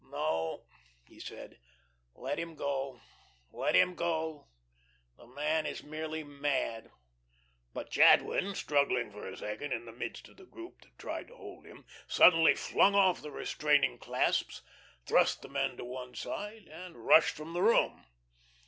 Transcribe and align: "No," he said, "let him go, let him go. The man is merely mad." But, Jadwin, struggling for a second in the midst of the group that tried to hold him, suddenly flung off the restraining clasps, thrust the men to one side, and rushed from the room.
"No," 0.09 0.65
he 1.03 1.19
said, 1.19 1.59
"let 2.15 2.39
him 2.39 2.55
go, 2.55 2.99
let 3.51 3.75
him 3.75 3.93
go. 3.93 4.47
The 5.15 5.27
man 5.27 5.67
is 5.67 5.83
merely 5.83 6.23
mad." 6.23 6.89
But, 7.71 7.91
Jadwin, 7.91 8.55
struggling 8.55 9.11
for 9.11 9.27
a 9.27 9.37
second 9.37 9.73
in 9.73 9.85
the 9.85 9.91
midst 9.91 10.27
of 10.27 10.37
the 10.37 10.47
group 10.47 10.81
that 10.81 10.97
tried 10.97 11.27
to 11.27 11.35
hold 11.37 11.67
him, 11.67 11.85
suddenly 12.07 12.55
flung 12.55 12.95
off 12.95 13.21
the 13.21 13.29
restraining 13.29 13.99
clasps, 13.99 14.63
thrust 15.05 15.43
the 15.43 15.49
men 15.49 15.77
to 15.77 15.85
one 15.85 16.15
side, 16.15 16.67
and 16.67 17.05
rushed 17.05 17.35
from 17.35 17.53
the 17.53 17.61
room. 17.61 18.07